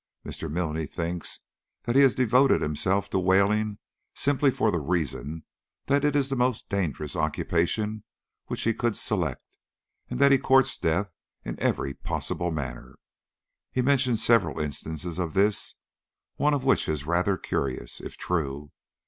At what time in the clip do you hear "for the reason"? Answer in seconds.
4.49-5.43